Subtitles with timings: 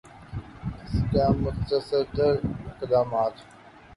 [0.83, 2.19] اس کا متشدد
[2.67, 3.35] اقدامات